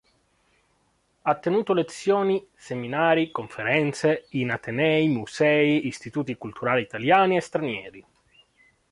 [1.21, 8.05] Ha tenuto lezioni, seminari, conferenze, in atenei, musei, istituti culturali italiani e stranieri.